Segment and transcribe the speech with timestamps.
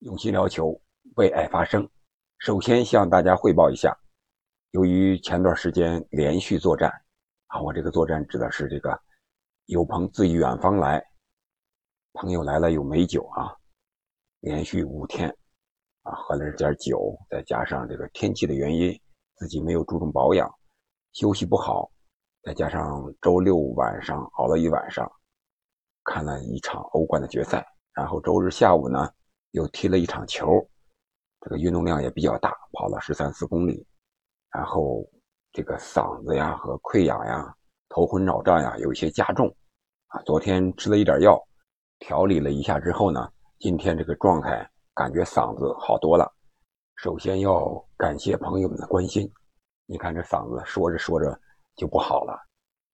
[0.00, 0.80] 用心聊球，
[1.16, 1.88] 为爱发声。
[2.38, 3.98] 首先向大家汇报一下，
[4.70, 6.88] 由于前段时间连续作战，
[7.48, 8.96] 啊，我这个作战指的是这个
[9.66, 11.04] 有朋自远方来，
[12.12, 13.50] 朋友来了有美酒啊，
[14.38, 15.28] 连续五天
[16.02, 18.96] 啊喝了点酒，再加上这个天气的原因，
[19.34, 20.48] 自己没有注重保养，
[21.10, 21.90] 休息不好，
[22.44, 25.10] 再加上周六晚上熬了一晚上，
[26.04, 29.12] 看了一场欧冠的决赛，然后周日下午呢。
[29.52, 30.46] 又踢了一场球，
[31.40, 33.86] 这个运动量也比较大，跑了十三四公里，
[34.50, 35.08] 然后
[35.52, 37.54] 这个嗓子呀和溃疡呀、
[37.88, 39.48] 头昏脑胀呀有一些加重，
[40.08, 41.42] 啊，昨天吃了一点药，
[41.98, 46.30] 调理了一下之后呢，今天这个状态感觉嗓子好多了。
[46.96, 49.30] 首先要感谢朋友们的关心，
[49.86, 51.40] 你看这嗓子说着说着
[51.76, 52.38] 就不好了，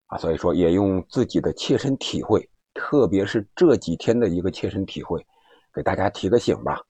[0.06, 5.26] 啊，所以说也用自己的切身体会，特别是这几天的一个切身体会。
[5.74, 6.80] 给大家提个醒吧，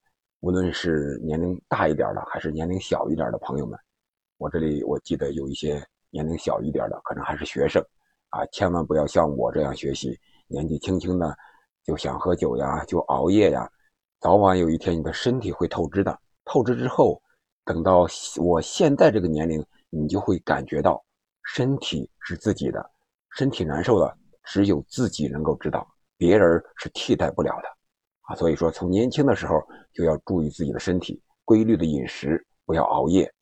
[0.41, 3.79] 无论是年龄大一点的，还是年龄小一点的朋友们，
[4.37, 7.83] 我这里我记得有一些年龄小一点的，可能还是学生，
[8.29, 11.35] 啊，千万不要像我这样学习，年纪轻轻的
[11.83, 13.67] 就想喝酒呀，就熬夜呀，
[14.21, 16.19] 早晚有一天你的身体会透支的。
[16.45, 17.23] 透支之后，
[17.65, 21.03] 等到我现在这个年龄，你就会感觉到
[21.43, 22.91] 身体是自己的，
[23.31, 25.89] 身体难受了，只有自己能够知道，
[26.19, 27.69] 别人是替代不了的。
[28.25, 33.33] 啊，所以说从年轻的时候就要注意自己的身体，规律的饮食，不要熬夜。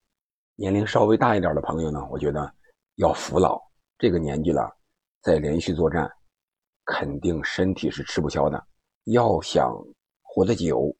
[0.56, 2.52] 年龄稍微大一点的朋友呢，我觉得
[2.96, 3.60] 要服老。
[3.98, 4.68] 这个年纪了，
[5.22, 6.10] 再连续作战，
[6.84, 8.60] 肯定身体是吃不消的。
[9.04, 9.72] 要想
[10.20, 10.94] 活得久，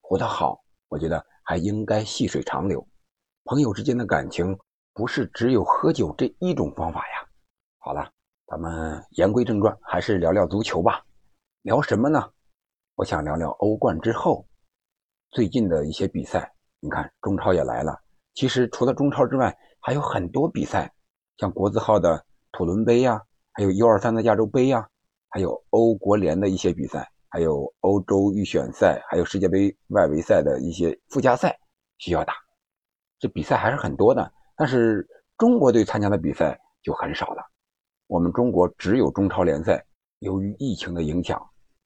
[0.00, 2.86] 活得好，我觉得还应该细水长流。
[3.44, 4.56] 朋友之间的感情
[4.92, 7.28] 不是只有喝酒这一种方法呀。
[7.78, 8.08] 好了，
[8.46, 11.04] 咱们言归正传，还是聊聊足球吧。
[11.62, 12.30] 聊什么呢？
[12.96, 14.46] 我想聊聊欧冠之后
[15.32, 16.54] 最近的一些比赛。
[16.78, 17.98] 你看，中超也来了。
[18.34, 20.92] 其实除了中超之外，还有很多比赛，
[21.38, 23.20] 像国字号的土伦杯呀，
[23.52, 24.88] 还有 U23 的亚洲杯呀，
[25.28, 31.58] 还有欧国联的一些比赛，还有欧洲预选赛，还有世界杯外围赛的一些附加赛
[31.98, 32.34] 需要打。
[33.18, 35.04] 这比赛还是很多的，但是
[35.36, 37.42] 中国队参加的比赛就很少了。
[38.06, 39.84] 我们中国只有中超联赛，
[40.20, 41.44] 由于疫情的影响。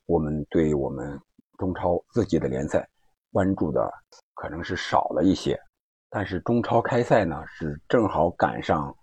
[0.08, 1.20] 我们对我们
[1.58, 2.88] 中超自己的联赛
[3.30, 3.92] 关注的
[4.32, 5.60] 可能是少了一些，
[6.08, 8.96] 但是中超开赛呢是正好赶上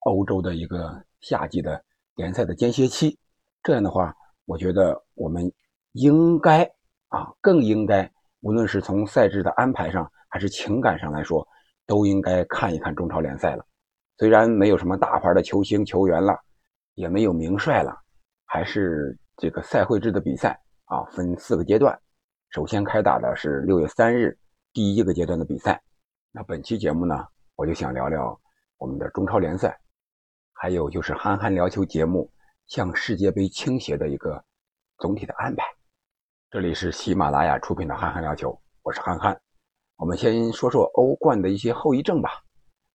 [0.00, 1.82] 欧洲的一个夏季的
[2.14, 3.18] 联赛的间歇期，
[3.62, 5.50] 这样的话，我觉得我们
[5.92, 6.62] 应该
[7.08, 11.42] 啊更应该，无论是从赛制的安排上还是情感上来说，
[11.86, 13.64] 都应该看一看中超联赛了。
[14.18, 16.38] 虽然没有什么大牌的球星球员了，
[16.96, 17.98] 也没有名帅了，
[18.44, 19.18] 还是。
[19.40, 21.98] 这个赛会制的比赛啊，分四个阶段。
[22.50, 24.38] 首先开打的是六月三日
[24.70, 25.80] 第一个阶段的比赛。
[26.30, 28.38] 那本期节目呢，我就想聊聊
[28.76, 29.80] 我们的中超联赛，
[30.52, 32.30] 还有就是憨憨聊球节目
[32.66, 34.44] 向世界杯倾斜的一个
[34.98, 35.64] 总体的安排。
[36.50, 39.40] 这里是喜马拉雅出品的憨憨聊球，我是憨憨。
[39.96, 42.28] 我们先说说欧冠的一些后遗症吧。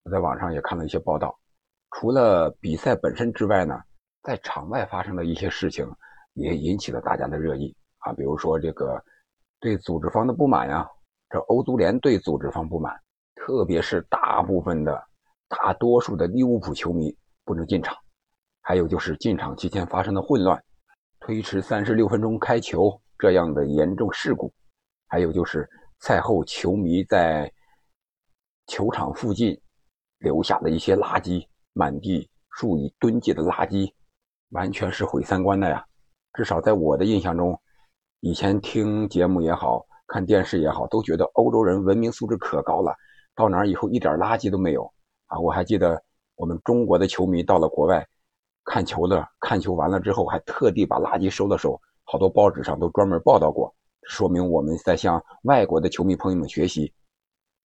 [0.03, 1.35] 我在网上也看了一些报道，
[1.89, 3.81] 除了比赛本身之外呢，
[4.21, 5.91] 在场外发生的一些事情。
[6.35, 9.03] 也引起了大家的热议啊，比如说这个
[9.59, 10.87] 对组织方的不满呀，
[11.29, 12.93] 这欧足联对组织方不满，
[13.35, 15.03] 特别是大部分的
[15.47, 17.97] 大多数的利物浦球迷不能进场，
[18.61, 20.61] 还有就是进场期间发生的混乱，
[21.19, 24.53] 推迟三十六分钟开球这样的严重事故，
[25.07, 25.67] 还有就是
[25.99, 27.51] 赛后球迷在
[28.67, 29.59] 球场附近
[30.19, 33.91] 留下的一些垃圾，满地数以吨计的垃圾，
[34.49, 35.85] 完全是毁三观的呀。
[36.35, 37.57] 至少在我的印象中，
[38.19, 42.93] 以前听节目也好看电视也好，都觉得欧洲人文明素质可高了，
[43.33, 44.83] 到哪儿以后一点垃圾都没有
[45.27, 45.39] 啊！
[45.39, 46.03] 我还记得
[46.35, 48.05] 我们中国的球迷到了国外
[48.65, 53.73] 看球的，看球完了之后还特地把垃圾收了收，好多报纸上都专门报道过，
[54.03, 56.93] 说明我们在向外国的球迷朋友们学习。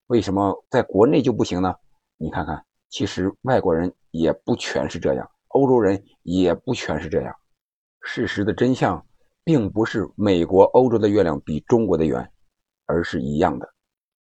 [0.06, 1.74] 为什么在国内就不行呢？
[2.18, 7.34] 你看看，其实外国人也不全是这样，欧洲人也不全是这样。
[8.02, 9.04] 事实的真相，
[9.44, 12.28] 并不是美国、欧洲的月亮比中国的圆，
[12.86, 13.68] 而是一样的。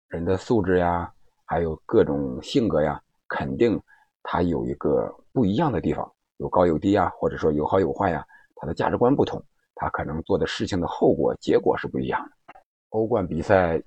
[0.10, 1.12] 人的素质呀，
[1.46, 3.82] 还有各种性格呀，肯定
[4.24, 8.26] 他有一个不一样的地方，有高有低呀，或者说有好有坏呀。
[8.56, 9.44] 他的价值观不同，
[9.74, 12.60] 他可能做的事情的后果、结果是不一样的。
[12.90, 13.82] 欧冠比赛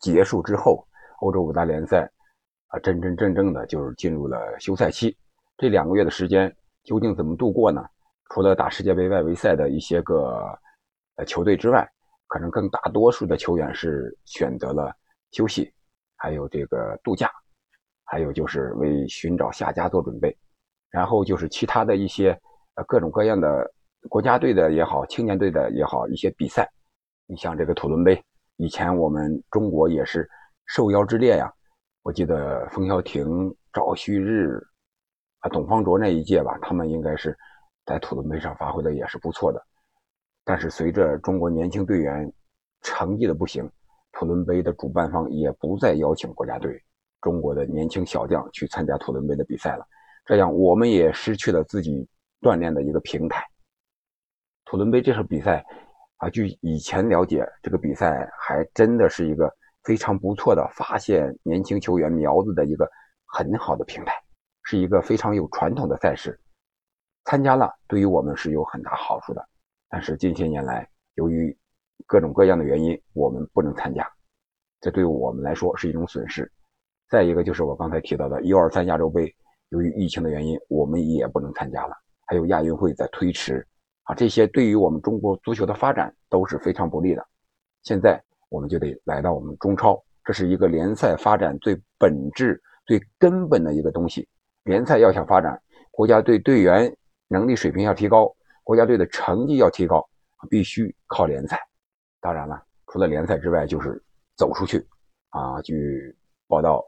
[0.00, 0.84] 结束之后，
[1.20, 2.10] 欧洲五大联赛
[2.66, 5.16] 啊，真真正正的就是进入了休赛期。
[5.56, 7.82] 这两个月的时间究竟怎么度过呢？
[8.28, 10.58] 除了打世界杯外围赛的一些个
[11.16, 11.88] 呃球队之外，
[12.26, 14.94] 可能更大多数的球员是选择了
[15.30, 15.72] 休息，
[16.16, 17.30] 还有这个度假，
[18.04, 20.36] 还有就是为寻找下家做准备，
[20.90, 22.38] 然后就是其他的一些
[22.74, 23.70] 呃各种各样的
[24.08, 26.70] 国家队的也好，青年队的也好一些比赛。
[27.26, 28.22] 你像这个土伦杯，
[28.56, 30.28] 以前我们中国也是
[30.66, 31.52] 受邀之列呀。
[32.02, 34.58] 我记得冯潇霆、赵旭日
[35.40, 37.36] 啊、董方卓那一届吧，他们应该是
[37.88, 39.66] 在土伦杯上发挥的也是不错的。
[40.44, 42.30] 但是随着中国年轻队员
[42.82, 43.68] 成绩的不行，
[44.12, 46.78] 土伦杯的主办方也不再邀请国家队
[47.22, 49.86] 中国的年轻小将去参加土伦杯的比赛了。
[50.26, 52.06] 这样我们也失去了自己
[52.42, 53.42] 锻炼的一个平台。
[54.66, 55.64] 土伦杯这场比赛
[56.18, 59.50] 啊，据以前了解，这个比赛还真的是一个。
[59.84, 62.86] 非常不错的发现年轻球员苗子的一个
[63.24, 64.12] 很好的平台，
[64.64, 66.38] 是一个非常有传统的赛事。
[67.28, 69.46] 参加了对于我们是有很大好处的，
[69.90, 71.54] 但是近些年来由于
[72.06, 74.10] 各种各样的原因，我们不能参加，
[74.80, 76.50] 这对我们来说是一种损失。
[77.10, 79.30] 再一个就是我刚才提到的 U23 亚洲杯，
[79.68, 81.94] 由于疫情的原因，我们也不能参加了。
[82.24, 83.62] 还有亚运会在推迟
[84.04, 87.22] 啊，这些对于我们中国足球的发展都是非常不利的。
[87.82, 88.18] 现在。
[88.50, 94.26] 我们就得来到我们中超，这是一个联赛发展最本质、最根本的一个东西。
[94.64, 95.60] 联赛要想发展，
[95.90, 96.90] 国家队队员
[97.28, 98.34] 能力水平要提高，
[98.64, 100.06] 国家队的成绩要提高，
[100.50, 101.60] 必须靠联赛。
[102.20, 104.02] 当然了，除了联赛之外，就是
[104.36, 104.84] 走出去。
[105.30, 106.16] 啊，据
[106.46, 106.84] 报道，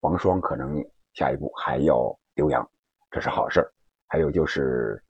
[0.00, 0.82] 王霜可能
[1.14, 2.66] 下一步还要留洋，
[3.10, 3.60] 这是好事
[4.06, 5.02] 还有就是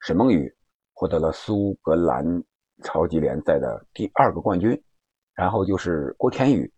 [0.00, 0.52] 沈梦雨
[0.94, 2.24] 获得了苏格兰
[2.82, 4.82] 超级联赛的第二个冠军。
[5.34, 6.70] 然后就是郭天宇，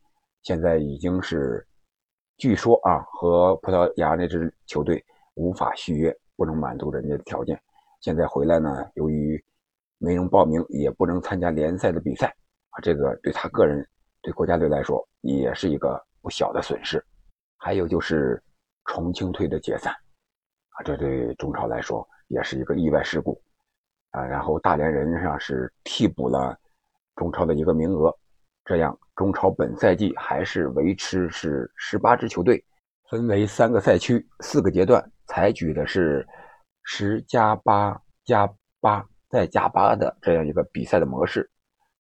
[0.43, 1.67] 现在已经是，
[2.37, 5.05] 据说啊，和葡萄牙那支球队
[5.35, 7.61] 无法续约，不能满足人家的条件。
[8.01, 9.43] 现在回来呢，由于
[9.99, 12.27] 没能报名，也不能参加联赛的比赛
[12.71, 13.87] 啊，这个对他个人、
[14.23, 17.03] 对国家队来说也是一个不小的损失。
[17.57, 18.43] 还有就是
[18.85, 19.93] 重庆队的解散
[20.71, 23.41] 啊，这对中超来说也是一个意外事故
[24.11, 24.23] 啊。
[24.23, 26.59] 然后大连人上是替补了
[27.17, 28.15] 中超的一个名额。
[28.67, 32.65] 这样，中超本赛季还是维持是十八支球队，
[33.11, 36.25] 分为三个赛区、四个阶段，采取的是
[36.85, 38.49] 十加八加
[38.81, 41.51] 八再加八的这样一个比赛的模式。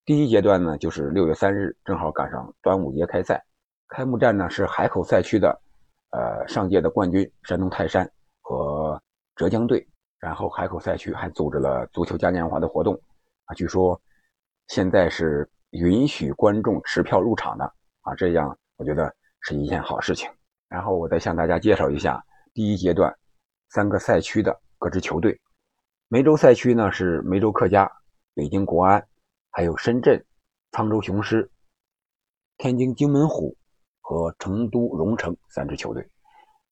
[0.04, 3.44] 第一阶段呢，就是六月三日，正好赶上端午节开赛。
[3.88, 5.60] 开幕战呢是海口赛区的，
[6.10, 8.08] 呃，上届的冠军山东泰山
[8.40, 9.02] 和
[9.34, 9.84] 浙江队。
[10.20, 12.94] 然后海口赛区还组织了足球嘉年华的活动，
[13.46, 14.00] 啊，据说
[14.68, 15.50] 现在是。
[15.74, 17.64] 允许观众持票入场的
[18.02, 20.30] 啊，这样我觉得是一件好事情。
[20.68, 23.12] 然后我再向大家介绍一下第一阶段
[23.74, 25.36] 三个赛区的各支球队。
[26.06, 27.90] 梅州赛区呢是梅州客家、
[28.32, 29.04] 北京国安，
[29.50, 30.24] 还有深圳
[30.70, 31.50] 沧州雄狮、
[32.56, 33.56] 天津津门虎
[34.00, 36.08] 和成都蓉城三支球队。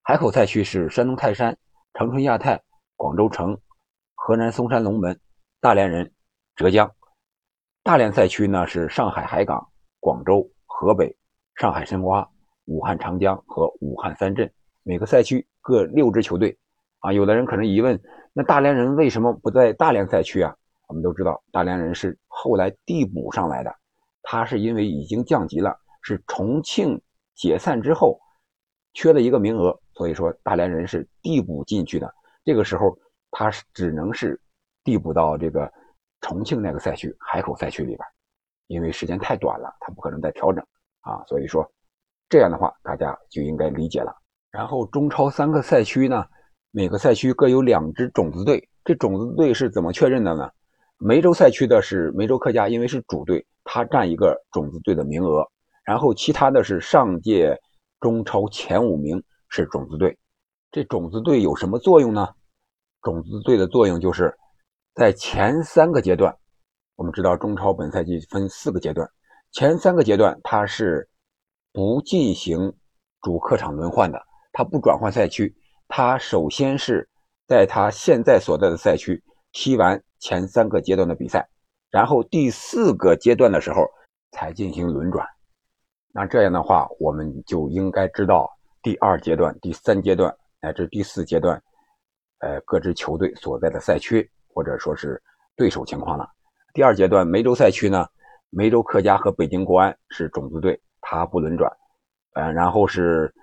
[0.03, 1.59] 海口赛区是山东泰山、
[1.95, 2.63] 长春亚泰、
[2.95, 3.59] 广州城、
[4.15, 5.19] 河南嵩山龙门、
[5.61, 6.09] 大连人、
[6.55, 6.89] 浙江。
[7.83, 9.69] 大连赛区呢是上海海港、
[9.99, 11.13] 广州、河北、
[11.57, 12.31] 上海申花、
[12.67, 14.49] 武汉长江和武汉三镇，
[14.85, 16.57] 每个赛区各六支球队。
[17.03, 18.01] 啊，有的人可能疑问，
[18.33, 20.57] 那大连人为什么不在大连赛区啊？
[20.89, 23.73] 我们都知道，大连人是后来递补上来的，
[24.23, 26.99] 他是因为已经降级了，是重庆
[27.35, 28.19] 解散之后
[28.95, 32.11] 缺了一个名额，所以说大连人是递补进去的。
[32.43, 32.99] 这个时候
[33.31, 34.41] 他是只能是
[34.83, 35.71] 递补到这个。
[36.25, 38.09] 重庆那个赛区，海口赛区里边，
[38.69, 40.65] 因为时间太短了，他不可能再调整
[41.01, 41.69] 啊，所以说
[42.29, 44.17] 这样的话，大家就应该理解了。
[44.53, 46.25] 然后中超三个赛区呢，
[46.73, 50.51] 每个赛区各有两支种子队，这种子队是怎么确认的呢？
[50.99, 55.47] 梅州赛区的是梅州客家，因为是主队，他占一个种子队的名额。
[55.85, 57.57] 然后其他的是上届
[58.01, 60.19] 中超前五名是种子队。
[60.71, 62.29] 这种子队有什么作用呢？
[63.03, 64.35] 种子队的作用就是。
[64.95, 66.37] 在前三个阶段，
[66.97, 69.11] 我们知道中超本赛季分四个阶段，
[69.51, 71.09] 前三个阶段它是
[71.73, 72.71] 不进行
[73.23, 75.57] 主客场轮换的，它不转换赛区，
[75.95, 77.07] 他首先是
[77.47, 79.23] 在他现在所在的赛区
[79.53, 81.47] 踢完前三个阶段的比赛，
[81.91, 83.87] 然后第四个阶段的时候
[84.31, 85.27] 才进行轮转。
[86.11, 88.51] 那这样的话，我们就应该知道
[88.83, 91.63] 第二阶段、第三阶段乃至第四阶段，
[92.39, 94.27] 呃，各支球队所在的赛区。
[94.55, 95.19] 或者说是
[95.57, 96.29] 对手情况了。
[96.75, 98.07] 第二阶段梅州赛区呢，
[98.51, 101.71] 梅州客家和北京国安是种子队，它不轮转。
[102.35, 103.35] 嗯，然后是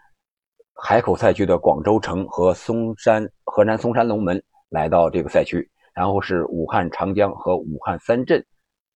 [0.81, 8.43] 海口赛区的广州城和嵩山河南嵩山龙门来到这个赛区，然后是武汉长江和武汉三镇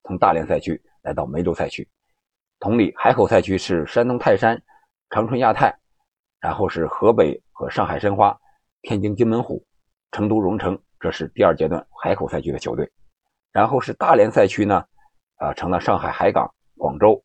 [0.04, 1.88] 从大连赛区来到梅州赛区。
[2.60, 4.60] 同理，海口赛区是山东泰山、
[5.10, 5.78] 长春亚泰，
[6.40, 8.36] 然后是河北和上海申花、
[8.82, 9.64] 天津津门虎、
[10.14, 12.90] 成都蓉城，这是第二阶段海口赛区的球队。
[13.52, 14.84] 然后是大连赛区呢，
[15.36, 17.22] 啊，成了上海海港、广州、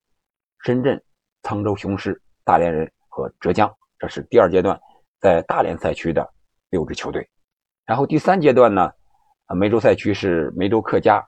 [0.65, 1.01] 深圳、
[1.45, 4.81] 沧州雄狮、大连人和浙江，这是第二阶段
[5.21, 6.33] 在大连赛区的
[6.71, 7.29] 六支球队。
[7.85, 8.93] 然后第三阶段呢，
[9.47, 11.27] 呃，梅州赛区是梅州客家、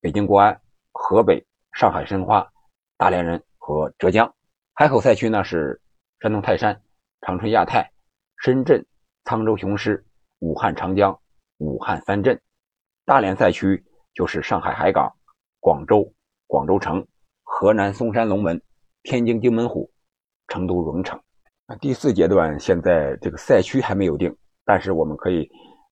[0.00, 0.60] 北京国安、
[0.92, 2.48] 河北、上海申花。
[2.96, 4.34] 大连人和浙江
[4.74, 5.80] 海口赛区呢是
[6.20, 6.82] 山东泰山、
[7.20, 7.92] 长春亚泰、
[8.38, 8.84] 深圳、
[9.24, 10.04] 沧州雄狮、
[10.40, 11.16] 武汉长江、
[11.58, 12.40] 武汉三镇。
[13.04, 13.84] 大连赛区
[14.14, 15.14] 就是上海海港、
[15.60, 16.12] 广州
[16.46, 17.06] 广州城、
[17.44, 18.60] 河南嵩山龙门、
[19.02, 19.92] 天津津门虎、
[20.48, 21.20] 成都蓉城。
[21.70, 24.34] 那第四阶段现在这个赛区还没有定，
[24.64, 25.46] 但是我们可以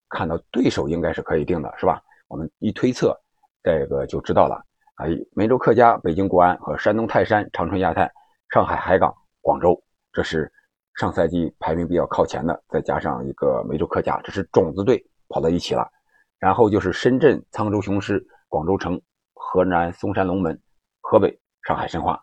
[0.09, 2.03] 看到对手应该是可以定的，是吧？
[2.29, 3.15] 我们一推测，
[3.63, 4.55] 这个就知道了。
[4.95, 8.11] 啊，梅州客家、北京国安和山东泰山、长春亚泰、
[8.55, 9.79] 上海海港、广州，
[10.15, 10.51] 这是
[10.95, 15.87] 上赛季排名比较靠前的，再加上一个梅州客家，这是种子队跑到一起了。
[16.39, 18.99] 然后就是深圳沧州雄狮、广州城、
[19.35, 20.59] 河南嵩山龙门、
[21.03, 22.19] 河北上海申花，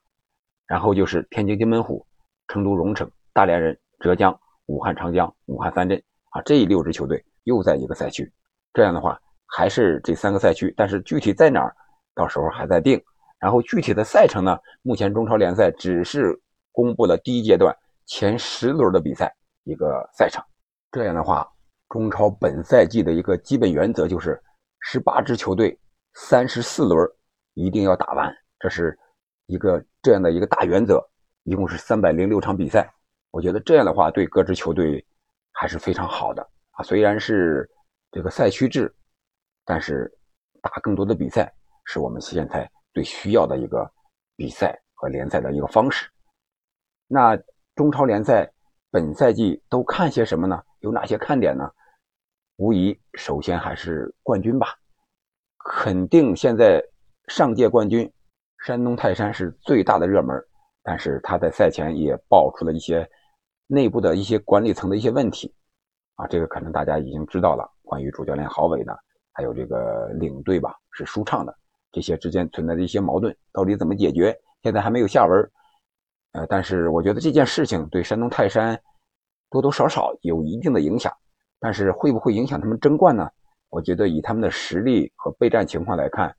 [0.66, 2.04] 然后就是天津津门虎、
[2.48, 8.32] 成都蓉城、大连人、浙江、武汉长江、武汉三镇啊，这六支球队又在一个赛区。
[8.74, 11.76] 这样的话，还是这三个赛区，但是具体在哪儿？
[12.16, 13.04] 到时候还在定，
[13.40, 14.58] 然后具体的赛程呢？
[14.84, 16.40] 目前中超联赛只是
[16.72, 17.76] 公布了第一阶段
[18.06, 20.44] 前十轮的比赛一个赛程。
[20.92, 21.48] 这样的话，
[21.90, 24.40] 中超本赛季的一个基本原则就是
[24.82, 25.76] 十八支球队
[26.14, 27.10] 三十四轮
[27.56, 28.96] 一定要打完，这是
[29.48, 31.04] 一个这样的一个大原则。
[31.46, 32.90] 一共是三百零六场比赛，
[33.34, 35.04] 我觉得这样的话对各支球队
[35.52, 36.84] 还是非常好的啊。
[36.84, 37.68] 虽然是
[38.12, 38.94] 这个赛区制，
[39.66, 40.08] 但是
[40.62, 41.52] 打更多的比赛。
[41.86, 43.92] 是我们现在最需要的一个
[44.38, 46.10] 比赛和联赛的一个方式。
[47.08, 47.38] 那
[47.76, 48.50] 中超联赛
[48.90, 50.64] 本赛季都看些什么呢？
[50.80, 51.70] 有哪些看点呢？
[52.56, 54.78] 无疑，首先还是冠军吧。
[55.76, 56.82] 肯定现在
[57.28, 58.10] 上届冠军
[58.66, 60.42] 山东泰山是最大的热门，
[60.84, 63.06] 但是他在赛前也爆出了一些
[63.74, 65.52] 内部的一些管理层的一些问题
[66.16, 67.68] 啊，这个可能大家已经知道了。
[67.82, 68.98] 关于主教练郝伟的，
[69.32, 71.56] 还有这个领队吧，是舒畅的。
[71.92, 74.36] 这些之间存在的一些矛盾到底怎么解决？
[74.62, 75.52] 现在还没有下文。
[76.34, 78.80] 呃，但是我觉得这件事情对山东泰山
[79.50, 81.12] 多多少少有一定的影响。
[81.60, 83.30] 但是会不会影响他们争冠呢？
[83.70, 86.36] 我觉得以他们的实力和备战情况来看，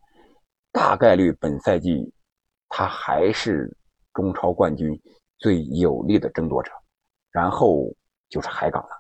[0.71, 2.13] 大概率本赛季
[2.69, 3.77] 他还是
[4.13, 5.01] 中超冠军
[5.39, 6.71] 最有力的争夺者。
[7.35, 7.93] 然后
[8.29, 8.91] 就是海港了。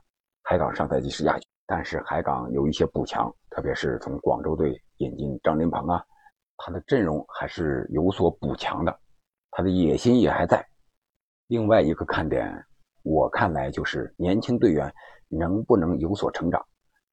[0.42, 6.04] 海港上赛季是亚军，但是海港有一些补强，特别是从广州队引进张琳芃啊。
[6.56, 8.98] 他的阵容还是有所补强的，
[9.52, 10.66] 他的野心也还在。
[11.46, 12.52] 另外一个看点，
[13.04, 14.92] 我看来就是年轻队员
[15.28, 16.60] 能不能有所成长，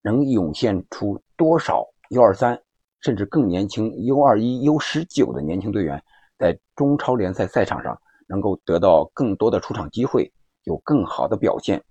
[0.02, 2.60] 能涌现出多少 U23
[3.02, 6.04] 甚至更年轻 U21、U19 的年轻队员，
[6.40, 7.96] 在中超联赛赛场上
[8.28, 10.32] 能够得到更多的出场机会，
[10.64, 11.84] 有更好的表现，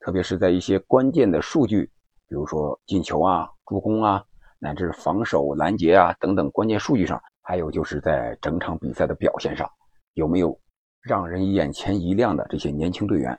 [0.00, 1.84] 特别是在一些关键的数据，
[2.28, 4.24] 比如说进球啊、助攻啊。
[4.60, 9.70] 乃至防守、拦截啊等等关键数据上，还有就是在整场比赛的表现上，
[10.14, 10.58] 有没有
[11.00, 13.38] 让人眼前一亮的这些年轻队员？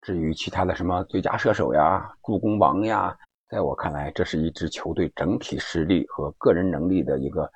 [0.00, 3.18] 至于其他的什么最佳射手呀、助攻王呀，
[3.48, 7.50] 在我看来，这是一支球队整体实力和个人能力的一个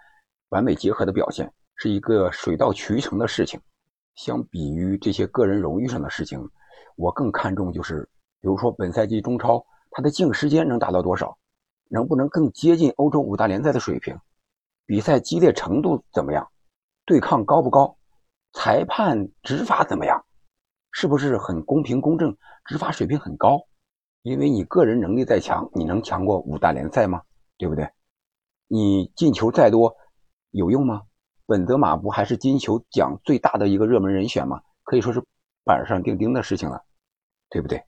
[0.48, 3.60] 完美结合的表现，是一个水到渠成的事情。
[4.16, 6.40] 相比于这些个人荣誉上的事情，
[6.96, 8.08] 我更看重就是，
[8.40, 11.36] 比如说本赛季中超，它的净时间能达到多少？
[11.88, 14.18] 能不能更接近欧洲五大联赛的水平？
[14.86, 16.48] 比赛激烈程度怎么样？
[17.04, 17.96] 对抗高不高？
[18.52, 20.24] 裁判执法怎么样？
[20.92, 22.36] 是不是很公平公正？
[22.64, 23.66] 执法水平很高？
[24.22, 27.22] 因为你个人能力再强，你能强过五大联赛吗？
[27.58, 27.88] 对不对？
[28.68, 29.94] 你进球再多，
[30.50, 31.02] 有用吗？
[31.46, 34.62] 本泽马不还是金球奖最大的一个热门人选吗？
[34.82, 35.22] 可以说是
[35.64, 36.82] 板上钉钉的事情了，
[37.50, 37.82] 对不对？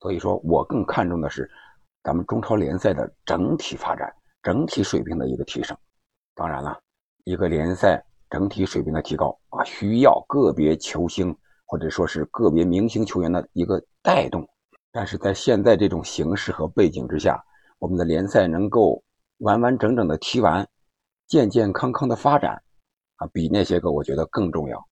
[0.00, 1.50] 所以说我更看重的是。
[2.02, 4.10] 咱们中超联赛的整体发展、
[4.42, 5.76] 整体水平的一个提升，
[6.34, 6.80] 当然了，
[7.24, 14.48] 一个联赛整体水平的提高啊，需要个别球星或者说是个别明星球员的一个带动。
[14.90, 17.38] 但是在现在这种形势和背景之下，
[17.78, 19.04] 我们的联赛能够
[19.40, 20.66] 完完整整的踢完，
[21.26, 22.62] 健健康康的发展
[23.16, 24.88] 啊，比那些个我觉得更重要。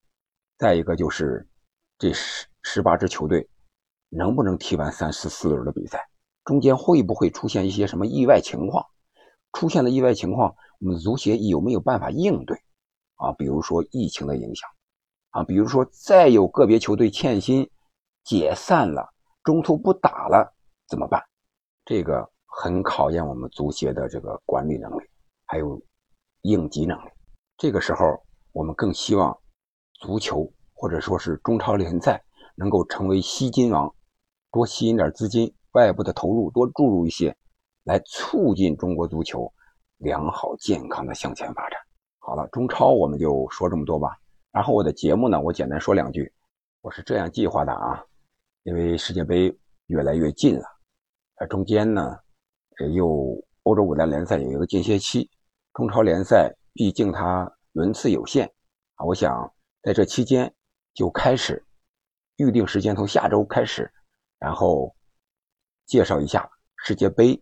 [0.59, 1.47] 再一个就是
[1.99, 3.47] 这十十八支球队
[4.07, 6.09] 能不能踢完三四四轮的比赛？
[6.45, 8.83] 中间会不会出现一些什么意外情况？
[9.51, 12.57] 出现了意外情况，我们足协有没有办法应对？
[13.15, 14.69] 啊，比如说疫情的影响
[15.31, 17.69] 啊，比如说再有个别球队欠薪
[18.23, 19.13] 解散了，
[19.43, 20.55] 中途不打了
[20.87, 21.21] 怎么办？
[21.83, 25.03] 这个很考验我们足协的这个管理能力，
[25.47, 25.81] 还有
[26.43, 27.09] 应急能力。
[27.57, 29.37] 这个时候，我们更希望
[29.95, 32.23] 足球或者说是中超联赛
[32.55, 33.93] 能够成为吸金王，
[34.49, 37.35] 多吸引点资金，外部的投入多注入一些，
[37.83, 39.51] 来促进中国足球
[39.97, 41.77] 良好健康的向前发展。
[42.19, 44.17] 好了，中超我们就说这么多吧。
[44.53, 46.31] 然后我的节目呢，我简单说两句。
[46.79, 48.01] 我是这样计划的啊，
[48.63, 49.53] 因为世界杯
[49.87, 50.63] 越来越近了，
[51.35, 52.17] 而中间呢，
[52.93, 55.29] 又欧洲五大联赛有一个间歇期，
[55.73, 58.49] 中超联赛毕竟它轮次有限
[58.95, 60.53] 啊，我想在这期间
[60.99, 61.65] 就开始
[62.35, 63.89] 预定时间，从下周开始，
[64.37, 64.93] 然后
[65.85, 67.41] 介绍一下世界杯，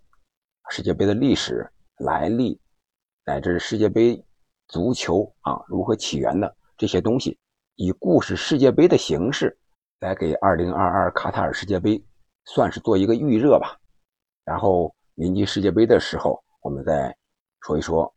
[0.70, 2.62] 世界杯的历史来历，
[3.26, 4.24] 乃至世界杯。
[4.68, 7.40] 足球啊，如何起源的这些东西，
[7.76, 9.58] 以故事世界杯的形式
[10.02, 12.06] 来给2022卡塔尔世界杯
[12.44, 13.80] 算是做一个预热吧。
[14.44, 17.18] 然后临近世界杯的时候，我们再
[17.62, 18.14] 说一说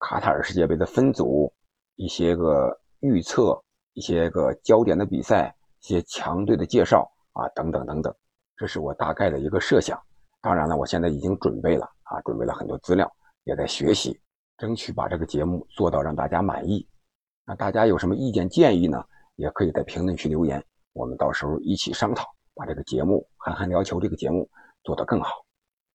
[0.00, 1.50] 卡塔尔世界杯的分组、
[1.94, 8.14] 一些个预测、一些个焦点的比赛、一些强队的介绍啊，等等等等。
[8.56, 10.00] 这是我大概的一个设想。
[10.40, 13.10] 当然了，我现在已经准备了啊，准备了很多资料，
[13.44, 14.20] 也在学习。
[14.58, 16.86] 争取把这个节目做到让大家满意。
[17.46, 19.02] 那大家有什么意见建议呢？
[19.36, 24.46] 也可以在评论区留言，我们到时候一起商讨，把这个节目《憨憨聊球》这个节目
[24.84, 25.30] 做得更好。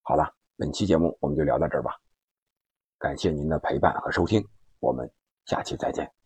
[0.02, 1.92] 好了，本期节目我们就聊到这儿吧。
[2.98, 4.44] 感谢您的陪伴和收听，
[4.80, 5.08] 我们
[5.46, 6.25] 下期再见。